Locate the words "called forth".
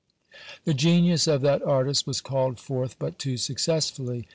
2.21-2.95